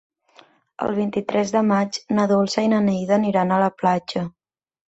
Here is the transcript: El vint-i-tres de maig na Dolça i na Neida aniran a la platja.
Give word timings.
El 0.85 0.95
vint-i-tres 0.99 1.53
de 1.57 1.61
maig 1.73 2.01
na 2.21 2.27
Dolça 2.33 2.65
i 2.69 2.73
na 2.73 2.83
Neida 2.89 3.17
aniran 3.21 3.55
a 3.55 3.61
la 3.67 3.73
platja. 3.83 4.29